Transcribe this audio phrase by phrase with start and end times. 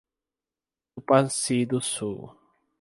[0.95, 2.19] Tupanci do Sul